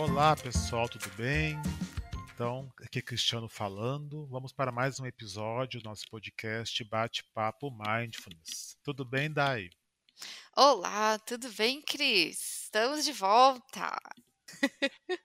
[0.00, 1.56] Olá pessoal, tudo bem?
[2.32, 4.26] Então, aqui é Cristiano falando.
[4.28, 8.78] Vamos para mais um episódio do nosso podcast Bate-Papo Mindfulness.
[8.82, 9.68] Tudo bem, Dai?
[10.56, 12.62] Olá, tudo bem, Cris?
[12.62, 13.94] Estamos de volta.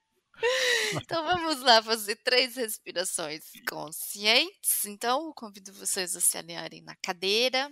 [1.01, 4.85] então vamos lá fazer três respirações conscientes.
[4.85, 7.71] Então, convido vocês a se alinharem na cadeira.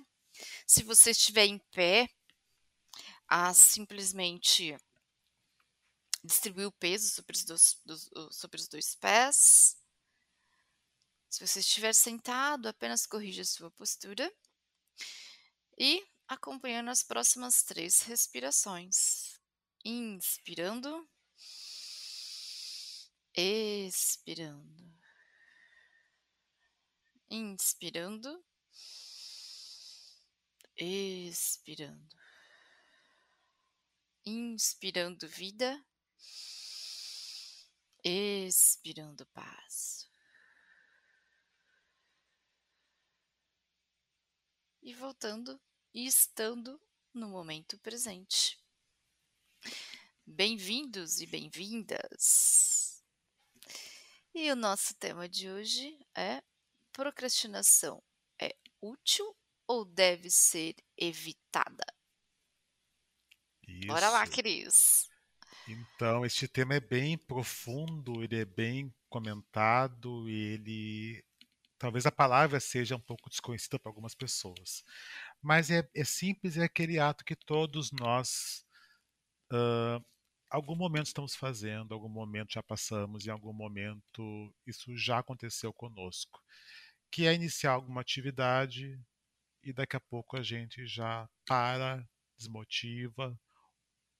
[0.65, 2.07] Se você estiver em pé,
[3.27, 4.73] a simplesmente
[6.23, 9.77] distribuir o peso sobre os dois, dos, sobre os dois pés.
[11.30, 14.32] Se você estiver sentado, apenas corrija sua postura.
[15.77, 19.40] E acompanhando as próximas três respirações.
[19.84, 21.09] Inspirando.
[23.35, 24.94] Expirando.
[27.30, 28.46] Inspirando.
[30.77, 32.15] Expirando.
[34.26, 35.84] Inspirando vida
[38.04, 40.09] expirando paz.
[44.82, 45.59] E voltando
[45.93, 46.81] e estando
[47.13, 48.59] no momento presente.
[50.26, 53.01] Bem-vindos e bem-vindas!
[54.34, 56.43] E o nosso tema de hoje é:
[56.91, 58.04] procrastinação
[58.41, 61.85] é útil ou deve ser evitada?
[63.65, 63.87] Isso.
[63.87, 65.12] Bora lá, Cris!
[65.67, 71.25] Então, este tema é bem profundo, ele é bem comentado e ele.
[71.78, 74.84] Talvez a palavra seja um pouco desconhecida para algumas pessoas.
[75.41, 78.66] Mas é, é simples, é aquele ato que todos nós,
[79.51, 80.03] uh,
[80.50, 86.41] algum momento estamos fazendo, algum momento já passamos, em algum momento isso já aconteceu conosco.
[87.11, 89.00] Que é iniciar alguma atividade
[89.63, 92.07] e daqui a pouco a gente já para,
[92.38, 93.38] desmotiva,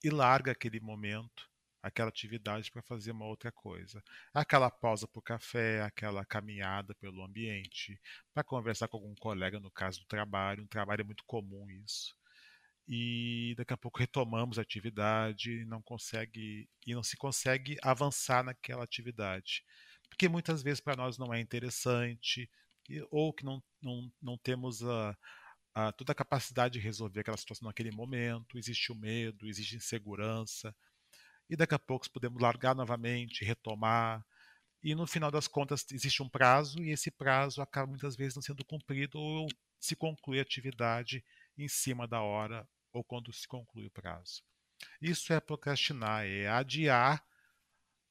[0.04, 1.48] e larga aquele momento,
[1.82, 4.02] aquela atividade para fazer uma outra coisa.
[4.34, 7.98] Aquela pausa para o café, aquela caminhada pelo ambiente,
[8.32, 10.62] para conversar com algum colega, no caso do trabalho.
[10.62, 12.14] No trabalho é muito comum isso.
[12.86, 18.44] E daqui a pouco retomamos a atividade e não consegue e não se consegue avançar
[18.44, 19.64] naquela atividade.
[20.10, 22.48] Porque muitas vezes para nós não é interessante,
[23.10, 25.16] ou que não, não, não temos a,
[25.74, 30.74] a, toda a capacidade de resolver aquela situação naquele momento, existe o medo, existe insegurança,
[31.50, 34.24] e daqui a pouco podemos largar novamente, retomar,
[34.82, 38.42] e no final das contas existe um prazo, e esse prazo acaba muitas vezes não
[38.42, 39.48] sendo cumprido, ou
[39.80, 41.24] se conclui a atividade
[41.58, 44.42] em cima da hora, ou quando se conclui o prazo.
[45.00, 47.24] Isso é procrastinar, é adiar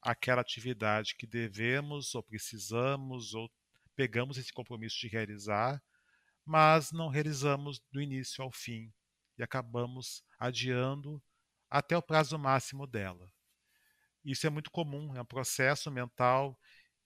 [0.02, 3.50] aquela atividade que devemos ou precisamos ou
[3.96, 5.82] pegamos esse compromisso de realizar
[6.44, 8.92] mas não realizamos do início ao fim
[9.38, 11.22] e acabamos adiando
[11.70, 13.30] até o prazo máximo dela.
[14.24, 16.58] Isso é muito comum, é um processo mental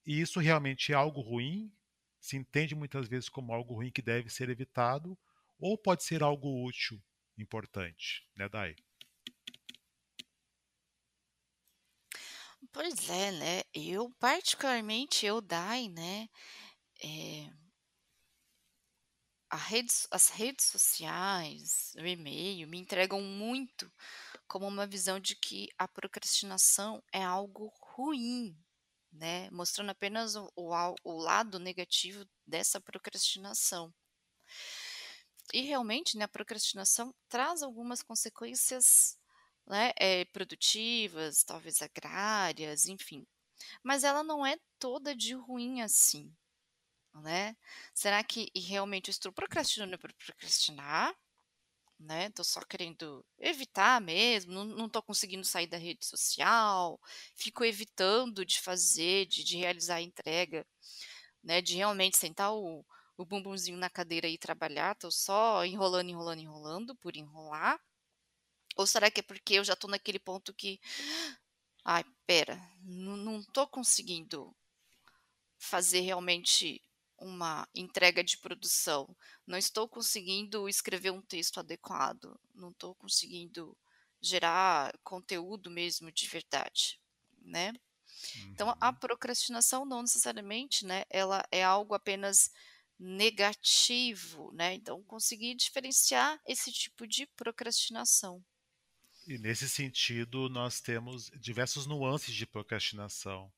[0.07, 1.73] e isso realmente é algo ruim,
[2.21, 5.19] se entende muitas vezes como algo ruim que deve ser evitado,
[5.59, 7.03] ou pode ser algo útil,
[7.37, 8.75] importante, né, Dai?
[12.73, 13.63] Pois é, né?
[13.75, 16.29] Eu, particularmente, eu, Dai, né?
[17.03, 17.51] É,
[19.57, 23.91] redes, as redes sociais, o e-mail, me entregam muito
[24.47, 28.57] como uma visão de que a procrastinação é algo ruim,
[29.13, 29.51] né?
[29.51, 33.93] Mostrando apenas o, o, o lado negativo dessa procrastinação.
[35.53, 39.19] E realmente, né, a procrastinação traz algumas consequências
[39.67, 43.27] né, é, produtivas, talvez agrárias, enfim.
[43.83, 46.35] Mas ela não é toda de ruim assim
[47.15, 47.57] né?
[47.95, 51.15] Será que realmente eu estou procrastinando por procrastinar?
[51.99, 52.27] Né?
[52.27, 57.01] Estou só querendo evitar mesmo, não, não tô conseguindo sair da rede social,
[57.35, 60.65] fico evitando de fazer, de, de realizar a entrega,
[61.43, 61.61] né?
[61.61, 62.85] De realmente sentar o,
[63.17, 67.81] o bumbumzinho na cadeira e trabalhar, estou só enrolando, enrolando, enrolando por enrolar?
[68.77, 70.81] Ou será que é porque eu já estou naquele ponto que,
[71.85, 74.55] ai, pera, não, não tô conseguindo
[75.59, 76.81] fazer realmente
[77.19, 79.15] uma entrega de produção,
[79.47, 83.77] não estou conseguindo escrever um texto adequado, não estou conseguindo
[84.21, 87.01] gerar conteúdo mesmo de verdade,
[87.43, 87.73] né?
[88.37, 88.51] Uhum.
[88.51, 88.95] Então a uhum.
[88.95, 92.51] procrastinação não necessariamente, né, ela é algo apenas
[92.99, 94.75] negativo, né?
[94.75, 98.45] Então conseguir diferenciar esse tipo de procrastinação.
[99.27, 103.53] E nesse sentido, nós temos diversos nuances de procrastinação.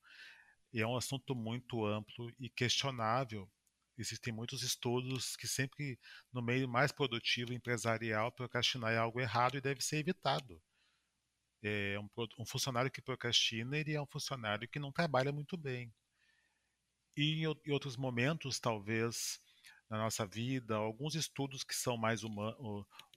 [0.73, 3.49] E é um assunto muito amplo e questionável.
[3.97, 5.99] Existem muitos estudos que sempre
[6.31, 10.61] no meio mais produtivo empresarial procrastinar é algo errado e deve ser evitado.
[11.61, 12.09] É um,
[12.39, 15.93] um funcionário que procrastina, ele é um funcionário que não trabalha muito bem.
[17.15, 19.39] E em, em outros momentos, talvez,
[19.89, 22.21] na nossa vida, alguns estudos que são mais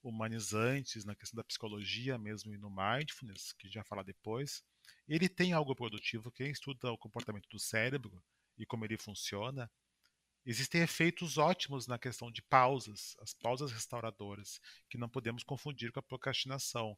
[0.03, 4.63] humanizantes na questão da psicologia mesmo e no mindfulness, que já falar depois,
[5.09, 6.31] ele tem algo produtivo.
[6.33, 8.23] Quem estuda o comportamento do cérebro
[8.59, 9.71] e como ele funciona,
[10.47, 16.01] existem efeitos ótimos na questão de pausas, as pausas restauradoras, que não podemos confundir com
[16.01, 16.97] a procrastinação.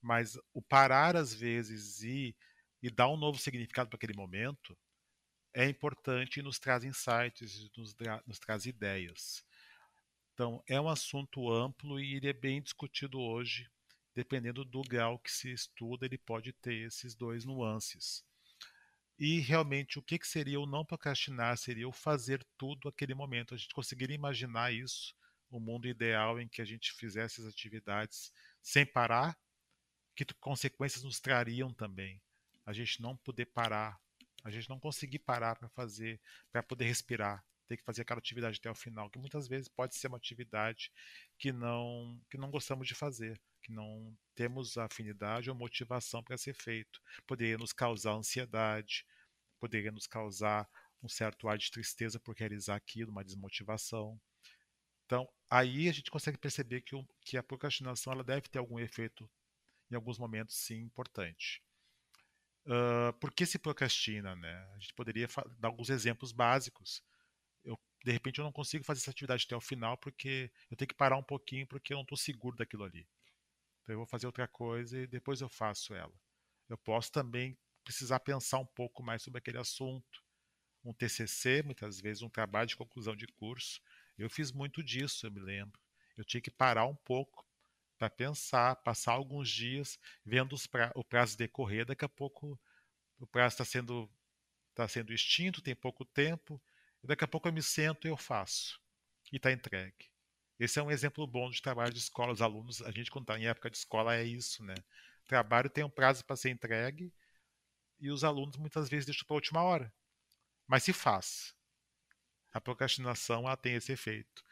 [0.00, 2.36] Mas o parar às vezes e,
[2.82, 4.76] e dar um novo significado para aquele momento
[5.54, 7.96] é importante e nos traz insights, nos,
[8.26, 9.42] nos traz ideias.
[10.34, 13.66] Então, é um assunto amplo e ele é bem discutido hoje.
[14.16, 18.24] Dependendo do grau que se estuda, ele pode ter esses dois nuances.
[19.18, 21.58] E realmente, o que, que seria o não procrastinar?
[21.58, 23.54] Seria o fazer tudo aquele momento.
[23.54, 25.14] A gente conseguiria imaginar isso,
[25.50, 28.32] o um mundo ideal em que a gente fizesse as atividades
[28.62, 29.38] sem parar,
[30.14, 32.18] que consequências nos trariam também.
[32.64, 34.00] A gente não poder parar,
[34.42, 36.18] a gente não conseguir parar para fazer,
[36.50, 39.96] para poder respirar, ter que fazer aquela atividade até o final, que muitas vezes pode
[39.96, 40.90] ser uma atividade
[41.38, 46.54] que não que não gostamos de fazer, que não temos afinidade ou motivação para ser
[46.54, 47.00] feito.
[47.26, 49.04] Poderia nos causar ansiedade,
[49.58, 50.68] poderia nos causar
[51.02, 54.20] um certo ar de tristeza por realizar aquilo, uma desmotivação.
[55.04, 58.78] Então, aí a gente consegue perceber que, o, que a procrastinação ela deve ter algum
[58.78, 59.30] efeito,
[59.90, 61.62] em alguns momentos, sim, importante.
[62.66, 64.34] Uh, por que se procrastina?
[64.34, 64.68] Né?
[64.74, 65.28] A gente poderia
[65.58, 67.02] dar alguns exemplos básicos.
[68.06, 70.94] De repente, eu não consigo fazer essa atividade até o final porque eu tenho que
[70.94, 73.04] parar um pouquinho porque eu não estou seguro daquilo ali.
[73.82, 76.14] Então, eu vou fazer outra coisa e depois eu faço ela.
[76.68, 80.22] Eu posso também precisar pensar um pouco mais sobre aquele assunto.
[80.84, 83.80] Um TCC, muitas vezes, um trabalho de conclusão de curso.
[84.16, 85.80] Eu fiz muito disso, eu me lembro.
[86.16, 87.44] Eu tinha que parar um pouco
[87.98, 91.84] para pensar, passar alguns dias vendo pra, o prazo decorrer.
[91.84, 92.56] Daqui a pouco
[93.18, 94.08] o prazo está sendo,
[94.76, 96.62] tá sendo extinto, tem pouco tempo.
[97.06, 98.80] Daqui a pouco eu me sento e eu faço.
[99.32, 100.10] E está entregue.
[100.58, 102.32] Esse é um exemplo bom de trabalho de escola.
[102.32, 104.74] Os alunos, a gente quando está em época de escola é isso, né?
[105.24, 107.12] O trabalho tem um prazo para ser entregue
[107.98, 109.92] e os alunos muitas vezes deixam para a última hora.
[110.66, 111.54] Mas se faz.
[112.52, 114.42] A procrastinação ela tem esse efeito.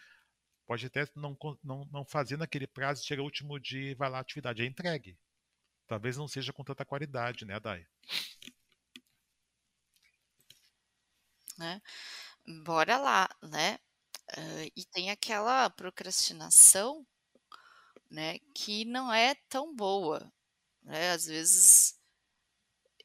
[0.67, 4.19] Pode até não, não, não fazer naquele prazo, chega o último dia e vai lá
[4.19, 5.19] a atividade, é entregue.
[5.87, 7.87] Talvez não seja com tanta qualidade, né, Dai?
[11.59, 11.81] Né?
[12.47, 13.79] Bora lá, né?
[14.39, 17.07] Uh, e tem aquela procrastinação,
[18.11, 20.33] né, que não é tão boa,
[20.83, 21.13] né?
[21.13, 21.99] Às vezes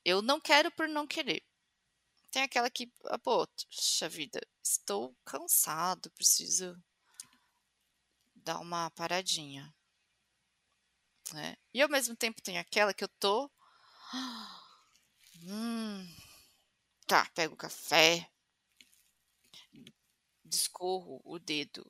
[0.03, 1.41] eu não quero por não querer.
[2.31, 6.75] Tem aquela que, ah, poxa vida, estou cansado, preciso
[8.36, 9.71] dar uma paradinha.
[11.33, 11.56] Né?
[11.74, 13.50] E ao mesmo tempo tem aquela que eu tô.
[15.44, 16.07] Hum,
[17.07, 18.30] tá, pego o café,
[20.50, 21.86] discorro o dedo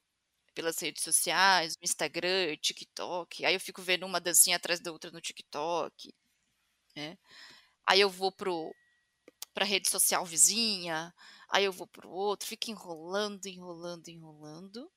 [0.54, 3.46] pelas redes sociais, no Instagram, TikTok.
[3.46, 6.14] Aí eu fico vendo uma dancinha atrás da outra no TikTok.
[6.96, 7.18] Né?
[7.88, 8.74] Aí eu vou pro
[9.54, 11.14] para rede social vizinha,
[11.50, 14.92] aí eu vou pro outro, fico enrolando, enrolando, enrolando.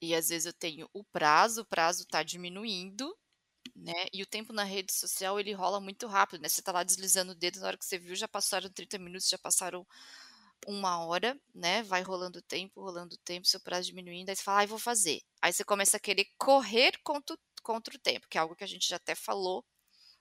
[0.00, 3.16] E às vezes eu tenho o prazo, o prazo está diminuindo,
[3.74, 4.06] né?
[4.12, 6.48] E o tempo na rede social ele rola muito rápido, né?
[6.48, 9.28] Você está lá deslizando o dedo, na hora que você viu já passaram 30 minutos,
[9.28, 9.86] já passaram
[10.66, 11.82] uma hora, né?
[11.84, 14.78] Vai rolando o tempo, rolando o tempo, seu prazo diminuindo, aí você fala, ah, vou
[14.78, 15.20] fazer.
[15.42, 18.66] Aí você começa a querer correr contra, contra o tempo, que é algo que a
[18.66, 19.64] gente já até falou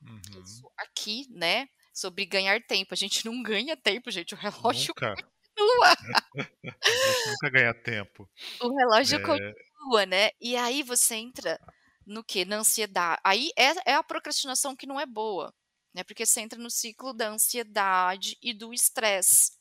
[0.02, 0.68] Uhum.
[0.78, 1.68] aqui, né?
[1.94, 2.94] Sobre ganhar tempo.
[2.94, 4.34] A gente não ganha tempo, gente.
[4.34, 5.16] O relógio Nunca.
[5.56, 5.96] continua.
[7.04, 8.30] A gente nunca ganha tempo.
[8.62, 10.30] O relógio É, continua, né?
[10.42, 11.60] E aí você entra
[12.06, 12.46] no que?
[12.46, 13.22] Na ansiedade.
[13.24, 15.54] Aí é, é a procrastinação que não é boa,
[15.94, 16.04] né?
[16.04, 19.52] Porque você entra no ciclo da ansiedade e do estresse,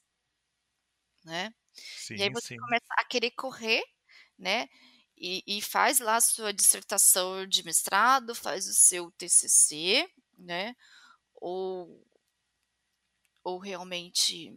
[1.24, 1.52] né?
[2.10, 2.56] E aí sim, você sim.
[2.56, 3.82] começa a querer correr,
[4.38, 4.68] né?
[5.16, 10.74] E, e faz lá a sua dissertação de mestrado, faz o seu TCC, né?
[11.34, 12.04] Ou,
[13.44, 14.50] ou realmente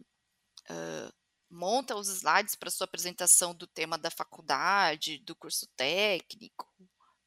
[0.70, 1.12] uh,
[1.48, 6.72] monta os slides para sua apresentação do tema da faculdade, do curso técnico,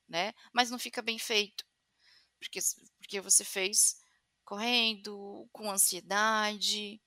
[0.08, 0.34] né?
[0.54, 1.66] Mas não fica bem feito,
[2.40, 2.60] porque,
[2.98, 4.02] porque você fez
[4.44, 7.00] correndo, com ansiedade,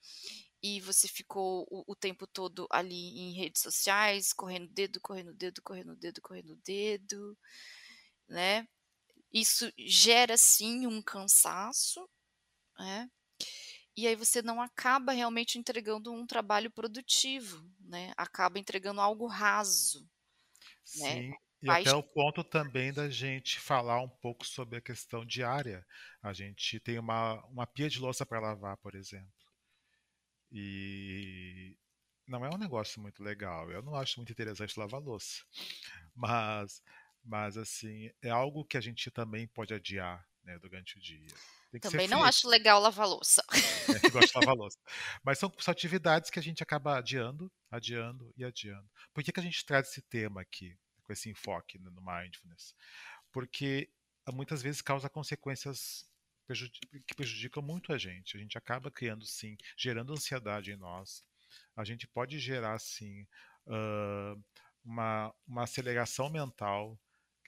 [0.63, 5.61] e você ficou o, o, tempo todo ali em redes sociais, correndo dedo, correndo dedo,
[5.61, 7.37] correndo dedo, correndo dedo,
[8.29, 8.67] né?
[9.33, 12.09] Isso gera sim um cansaço,
[12.79, 13.11] né?
[13.97, 18.13] E aí você não acaba realmente entregando um trabalho produtivo, né?
[18.17, 20.09] Acaba entregando algo raso,
[20.97, 21.15] né?
[21.15, 21.33] Sim.
[21.63, 25.87] E Pais até o ponto também da gente falar um pouco sobre a questão diária.
[26.21, 29.42] A gente tem uma, uma pia de louça para lavar, por exemplo.
[30.53, 31.75] E
[32.29, 33.71] não é um negócio muito legal.
[33.71, 35.43] Eu não acho muito interessante lavar louça.
[36.15, 36.83] Mas,
[37.25, 41.27] mas assim, é algo que a gente também pode adiar, né, durante o dia.
[41.81, 43.43] Também não acho legal lavar louça.
[43.89, 44.79] É, que gosta de lavar louça.
[45.25, 48.89] Mas são, são atividades que a gente acaba adiando, adiando e adiando.
[49.15, 52.75] Por que, que a gente traz esse tema aqui, com esse enfoque no mindfulness?
[53.33, 53.91] Porque
[54.27, 56.07] ah, muitas vezes causa consequências
[57.07, 58.37] que prejudicam muito a gente.
[58.37, 61.25] A gente acaba criando, sim, gerando ansiedade em nós.
[61.77, 63.27] A gente pode gerar, sim,
[63.67, 64.43] uh,
[64.85, 66.99] uma, uma aceleração mental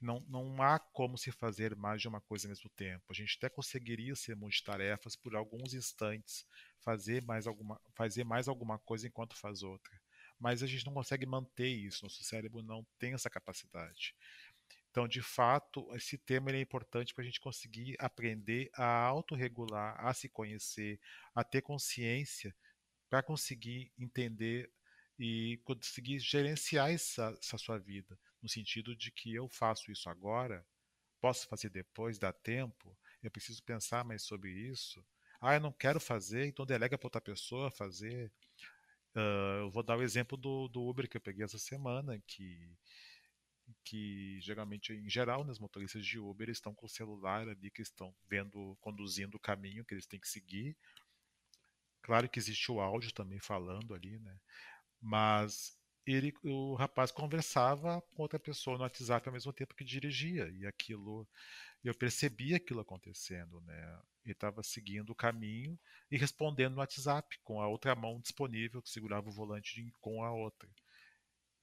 [0.04, 3.04] não, não há como se fazer mais de uma coisa ao mesmo tempo.
[3.11, 6.44] A gente até conseguiria ser multitarefas por alguns instantes,
[6.80, 9.99] fazer mais alguma, fazer mais alguma coisa enquanto faz outra.
[10.38, 14.14] Mas a gente não consegue manter isso, nosso cérebro não tem essa capacidade.
[14.94, 20.14] Então, de fato, esse tema é importante para a gente conseguir aprender a autorregular, a
[20.14, 21.00] se conhecer,
[21.34, 22.54] a ter consciência,
[23.10, 24.70] para conseguir entender
[25.18, 30.64] e conseguir gerenciar essa, essa sua vida no sentido de que eu faço isso agora,
[31.20, 35.04] posso fazer depois, dá tempo, eu preciso pensar mais sobre isso.
[35.40, 38.30] Ah, eu não quero fazer, então delega para outra pessoa fazer.
[39.16, 42.70] Uh, eu vou dar o exemplo do, do Uber que eu peguei essa semana, que,
[43.85, 48.14] que geralmente, em geral, nos motoristas de Uber estão com o celular ali, que estão
[48.28, 50.76] vendo, conduzindo o caminho que eles têm que seguir.
[52.02, 54.38] Claro que existe o áudio também falando ali, né?
[55.00, 60.49] Mas ele, o rapaz conversava com outra pessoa no WhatsApp ao mesmo tempo que dirigia
[60.50, 61.26] e aquilo
[61.83, 64.00] eu percebi aquilo acontecendo, né?
[64.25, 65.78] Ele estava seguindo o caminho
[66.11, 70.25] e respondendo no WhatsApp com a outra mão disponível que segurava o volante de, com
[70.25, 70.68] a outra.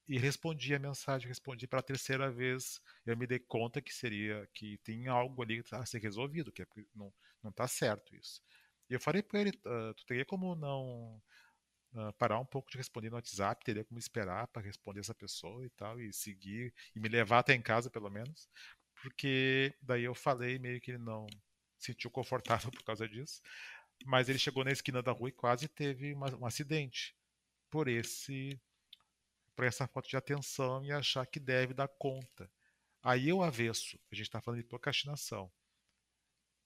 [0.08, 2.82] E respondi a mensagem, respondi para a terceira vez.
[3.06, 6.68] Eu me dei conta que seria que tem algo ali a ser resolvido, que é,
[6.96, 8.42] não não está certo isso.
[8.90, 11.22] E eu falei para ele, uh, tu teria como não
[11.94, 15.66] uh, parar um pouco de responder no WhatsApp, teria como esperar para responder essa pessoa
[15.66, 18.50] e tal, e seguir, e me levar até em casa, pelo menos,
[19.02, 21.26] porque daí eu falei meio que ele não
[21.78, 23.42] se sentiu confortável por causa disso,
[24.06, 27.16] mas ele chegou na esquina da rua e quase teve uma, um acidente
[27.70, 28.60] por esse
[29.56, 32.52] por essa falta de atenção e achar que deve dar conta.
[33.02, 35.52] Aí eu avesso, a gente está falando de procrastinação.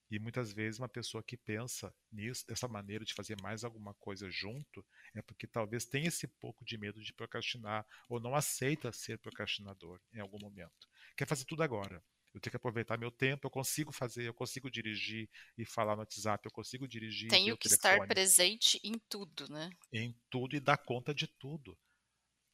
[0.09, 4.29] E muitas vezes uma pessoa que pensa nisso, dessa maneira de fazer mais alguma coisa
[4.29, 9.17] junto, é porque talvez tenha esse pouco de medo de procrastinar ou não aceita ser
[9.17, 10.87] procrastinador em algum momento.
[11.17, 12.03] Quer fazer tudo agora.
[12.33, 16.01] Eu tenho que aproveitar meu tempo, eu consigo fazer, eu consigo dirigir e falar no
[16.01, 17.29] WhatsApp, eu consigo dirigir.
[17.29, 19.69] Tenho que telefone, estar presente em tudo, né?
[19.91, 21.79] Em tudo e dar conta de tudo.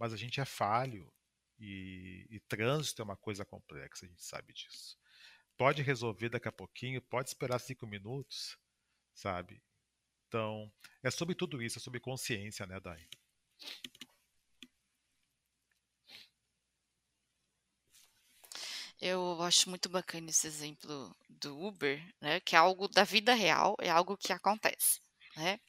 [0.02, 1.14] Mas a gente é falho
[1.60, 4.98] e, e trânsito é uma coisa complexa, a gente sabe disso
[5.62, 8.58] pode resolver daqui a pouquinho, pode esperar cinco minutos,
[9.14, 9.62] sabe?
[10.28, 13.08] Então, é sobre tudo isso, é sobre consciência, né, Dai?
[19.00, 22.40] Eu acho muito bacana esse exemplo do Uber, né?
[22.40, 25.00] Que é algo da vida real, é algo que acontece,
[25.36, 25.60] né?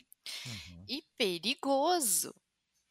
[0.46, 0.86] Uhum.
[0.88, 2.34] E perigoso,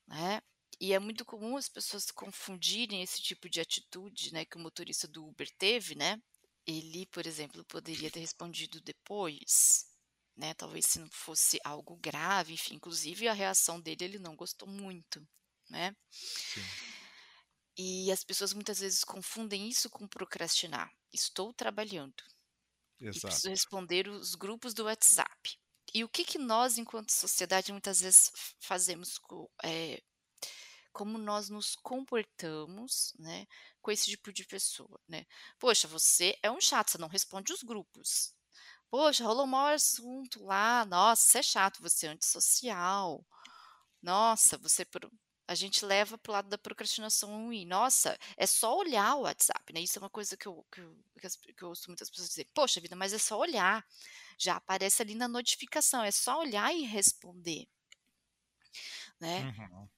[0.07, 0.39] né?
[0.81, 5.07] E é muito comum as pessoas confundirem esse tipo de atitude, né, que o motorista
[5.07, 6.17] do Uber teve, né?
[6.67, 9.85] Ele, por exemplo, poderia ter respondido depois,
[10.35, 14.67] né, talvez se não fosse algo grave, enfim, inclusive a reação dele ele não gostou
[14.69, 15.25] muito,
[15.69, 15.95] né.
[16.43, 16.71] Sim.
[17.77, 20.91] E as pessoas muitas vezes confundem isso com procrastinar.
[21.13, 22.23] Estou trabalhando
[23.13, 23.51] e preciso Exato.
[23.51, 25.57] responder os grupos do WhatsApp.
[25.93, 30.01] E o que que nós, enquanto sociedade, muitas vezes fazemos co eh,
[30.93, 33.47] como nós nos comportamos, né,
[33.81, 35.25] com esse tipo de pessoa, né.
[35.59, 38.35] "Poxa, você é um chato, você não responde os grupos.
[38.89, 43.25] Poxa, rolou um assunto lá, nossa, você é chato, você é antissocial.
[44.01, 45.11] Nossa, você pro"
[45.47, 47.65] a gente leva para o lado da procrastinação ruim.
[47.67, 50.81] "Nossa, é só olhar o WhatsApp", né, isso é uma coisa que eu que
[51.55, 53.85] que eu ouço muitas pessoas dizer: "Poxa vida, mas é só olhar,
[54.39, 57.67] já aparece ali na notificação, é só olhar e responder".
[59.19, 59.47] Né.
[59.47, 59.89] Uhum.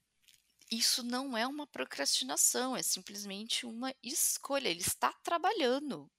[0.77, 6.09] Isso não é uma procrastinação, é simplesmente uma escolha, ele está trabalhando,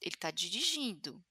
[0.00, 1.24] ele está dirigindo,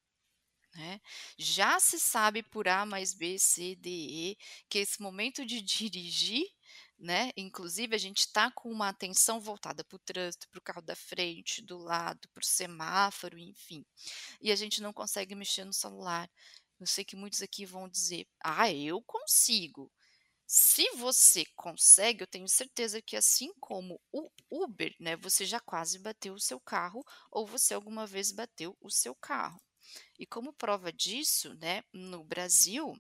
[0.76, 1.02] né.
[1.38, 4.38] Já se sabe por A mais B, C, D, E,
[4.70, 6.46] que esse momento de dirigir,
[7.00, 10.82] né, inclusive a gente está com uma atenção voltada para o trânsito, para o carro
[10.82, 13.86] da frente, do lado, para o semáforo, enfim,
[14.42, 16.30] e a gente não consegue mexer no celular.
[16.80, 19.92] Eu sei que muitos aqui vão dizer: "Ah, eu consigo".
[20.54, 25.98] Se você consegue, eu tenho certeza que assim como o Uber, né, você já quase
[25.98, 29.60] bateu o seu carro ou você alguma vez bateu o seu carro.
[30.20, 32.94] E como prova disso, né, no Brasil,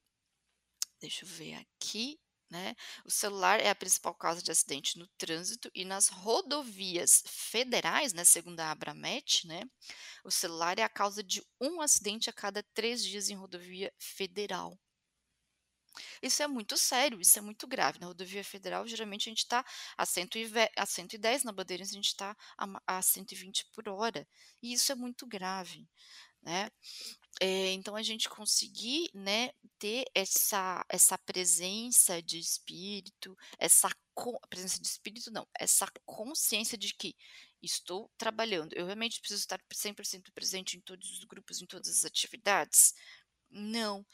[1.01, 2.17] deixa eu ver aqui,
[2.50, 8.13] né, o celular é a principal causa de acidente no trânsito e nas rodovias federais,
[8.13, 9.63] né, segundo a Abramet, né,
[10.25, 14.77] o celular é a causa de um acidente a cada três dias em rodovia federal.
[16.21, 18.00] Isso é muito sério, isso é muito grave.
[18.00, 19.65] Na rodovia federal, geralmente, a gente está
[19.98, 20.03] a
[20.77, 24.27] a 110, na Bandeirantes a gente está a a 120 por hora,
[24.62, 25.88] e isso é muito grave,
[26.43, 26.69] né.
[27.41, 33.89] Eh, então a gente conseguir, né, ter essa essa presença de espírito, essa
[34.50, 37.15] presença de espírito não, essa consciência de que
[37.62, 42.05] estou trabalhando, eu realmente preciso estar 100% presente em todos os grupos, em todas as
[42.05, 42.93] atividades?
[43.51, 44.05] Não.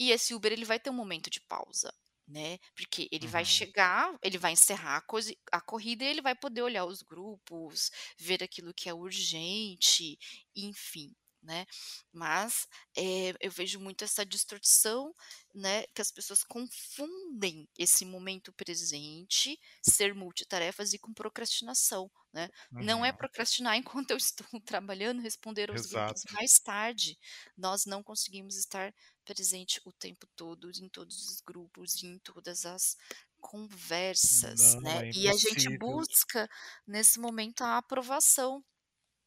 [0.00, 1.94] E esse Uber ele vai ter um momento de pausa,
[2.28, 3.44] né, porque ele vai Uhum.
[3.44, 7.90] chegar, ele vai encerrar a cosi a corrida e ele vai poder olhar os grupos,
[8.18, 10.18] ver aquilo que é urgente,
[10.56, 11.66] enfim, né.
[12.12, 12.66] Mas,
[12.96, 15.14] eh, eu vejo muito essa distorção,
[15.54, 22.48] né, que as pessoas confundem esse momento presente, ser multitarefas e com procrastinação, né.
[22.78, 23.14] Não é Uhum.
[23.14, 26.32] procrastinar enquanto eu estou trabalhando, responder aos grupos Exato.
[26.32, 27.18] mais tarde,
[27.56, 28.94] nós não conseguimos estar
[29.24, 32.96] presente o tempo todo em todos os grupos e em todas as
[33.40, 35.02] conversas, Não, né.
[35.02, 36.48] é E a gente busca,
[36.86, 38.64] nesse momento, a aprovação,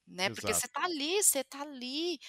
[0.07, 0.67] né, porque você Exato.
[0.67, 2.19] está ali, você está ali,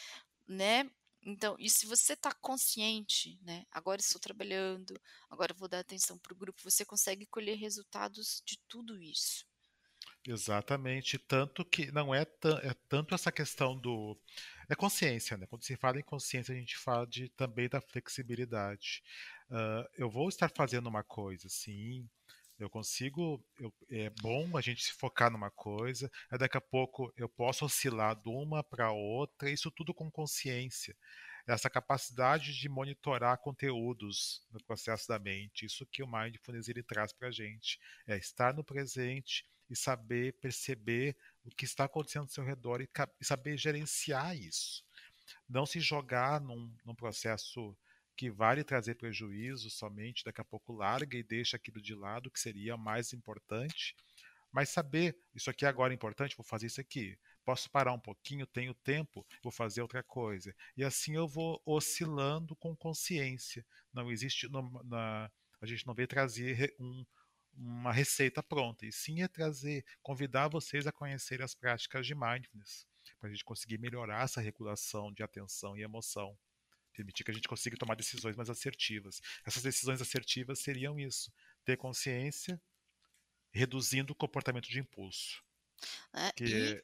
[0.49, 0.91] né.
[1.27, 5.01] Então, e se você está consciente, né, "Agora estou trabalhando,
[5.31, 9.47] agora vou dar atenção para o grupo", você consegue colher resultados de tudo isso.
[10.27, 12.23] Exatamente, tanto que não é
[12.63, 14.19] é tanto essa questão do
[14.71, 19.03] é consciência, né, quando se fala em consciência a gente fala de também da flexibilidade.
[19.51, 22.09] Hã, eu vou estar fazendo uma coisa, sim,
[22.65, 27.13] eu consigo eu é bom a gente se focar numa coisa, aí daqui a pouco
[27.17, 30.97] eu posso oscilar de uma para outra, isso tudo com consciência.
[31.47, 37.13] Essa capacidade de monitorar conteúdos no processo da mente, isso que o Mindfulness ele traz
[37.13, 42.45] para gente, é estar no presente e saber perceber o que está acontecendo ao seu
[42.45, 42.89] redor e
[43.21, 44.83] e saber gerenciar isso.
[45.49, 47.77] Não se jogar num num processo
[48.17, 52.31] que vai lhe trazer prejuízo somente, daqui a pouco larga e deixa aquilo de lado,
[52.31, 53.95] que seria mais importante,
[54.53, 57.19] mas saber: "Isso aqui agora é importante, vou fazer isso aqui.
[57.45, 60.55] Posso parar um pouquinho, tenho tempo, vou fazer outra coisa".
[60.77, 63.65] E assim eu vou oscilando com consciência.
[63.93, 67.05] Não existe numa na a gente não veio trazer um
[67.57, 72.85] uma receita pronta, e sim é trazer convidar vocês a conhecerem as práticas de Mindfulness,
[73.21, 76.37] pra gente conseguir melhorar essa regulação de atenção e emoção,
[76.95, 79.21] permitir que a gente consiga tomar decisões mais assertivas.
[79.47, 81.33] Essas decisões assertivas seriam isso,
[81.65, 82.61] ter consciência,
[83.53, 85.43] reduzindo o comportamento de impulso,
[86.13, 86.83] É, que e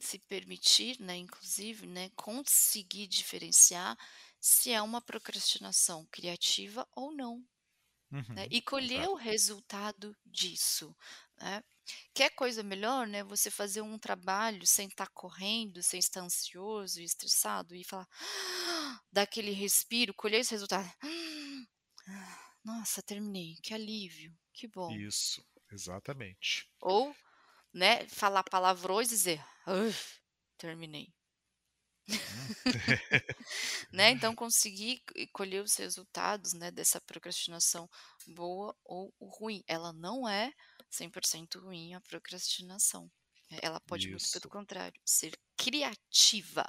[0.00, 3.96] se permitir, né, inclusive, né, conseguir diferenciar
[4.40, 7.42] se é uma procrastinação criativa ou não,
[8.34, 9.10] né, Uhum, e colher exato.
[9.10, 10.96] o resultado disso,
[11.38, 11.62] né.
[12.14, 17.04] Quer coisa melhor, né, você fazer um trabalho sem estar correndo, sem estar ansioso e
[17.04, 18.08] estressado e falar:
[19.12, 20.88] dar aquele respiro, colher esse resultado:
[22.62, 25.02] "Nossa, terminei, que alívio, que bom".
[25.06, 26.68] Isso, exatamente.
[26.80, 27.14] Ou,
[27.74, 29.44] né, falar palavrões e dizer:
[30.58, 31.14] "Terminei".
[32.28, 32.50] Hum.
[33.92, 37.88] Né, então conseguir e colher os resultados, né, dessa procrastinação
[38.26, 40.52] boa ou ruim, ela não é
[40.90, 43.10] 100% ruim a procrastinação,
[43.62, 46.64] ela pode muito pelo contrário, ser criativa,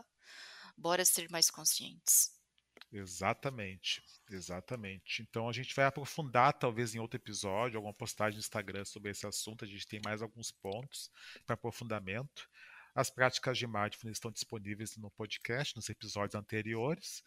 [0.77, 2.37] bora ser mais conscientes.
[2.91, 5.21] Exatamente, exatamente.
[5.21, 9.25] Então a gente vai aprofundar talvez em outro episódio, alguma postagem no Instagram sobre esse
[9.27, 11.11] assunto, a gente tem mais alguns pontos
[11.45, 12.49] para aprofundamento.
[12.95, 17.21] As práticas de Mindfulness estão disponíveis no podcast, nos episódios anteriores,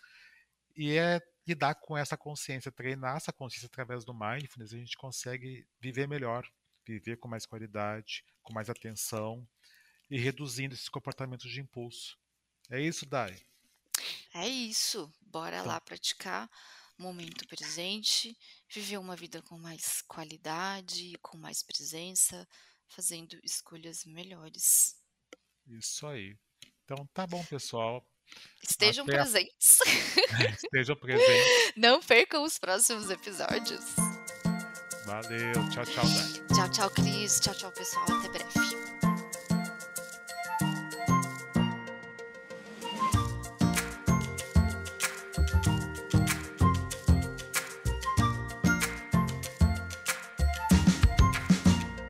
[0.74, 5.66] e é lidar com essa consciência, treinar essa consciência através do Mindfulness, a gente consegue
[5.78, 6.48] viver melhor,
[6.86, 9.46] viver com mais qualidade, com mais atenção
[10.10, 12.19] e reduzindo esses comportamentos de impulso.
[12.70, 13.36] É isso, Dai?
[14.34, 16.48] É isso, bora Então lá praticar
[17.00, 18.36] momento presente,
[18.68, 22.46] viver uma vida com mais qualidade, com mais presença,
[22.88, 24.96] fazendo escolhas melhores.
[25.66, 26.36] Isso aí.
[26.84, 28.06] Então tá bom pessoal,
[28.62, 29.78] Estejam até presentes.
[30.62, 31.72] estejam presentes.
[31.76, 33.84] Não percam os próximos episódios.
[35.04, 36.46] Valeu, tchau, tchau, Dai.
[36.54, 37.40] Tchau, tchau, Cris.
[37.40, 38.04] Tchau, tchau, pessoal.
[38.04, 38.79] Até breve.